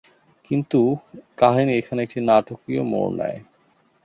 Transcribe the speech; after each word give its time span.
কিন্তু 0.51 0.79
কাহিনি 1.37 1.71
এখানে 1.75 1.99
একটি 2.03 2.19
নাটকীয় 2.21 2.83
মোড় 2.83 3.11
নেয়। 3.19 3.39